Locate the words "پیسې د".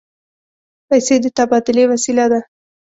0.87-1.25